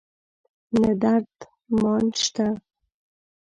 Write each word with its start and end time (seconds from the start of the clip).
نه 0.81 0.91
درد 1.01 1.35
مان 1.81 2.05
شته 2.23 2.47